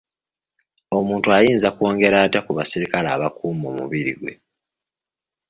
Omuntu 0.97 1.27
ayinza 1.37 1.69
kwongera 1.75 2.17
atya 2.25 2.41
ku 2.45 2.51
basirikale 2.57 3.07
abakuuma 3.15 3.65
omubiri 3.71 4.13
gwe? 4.19 4.33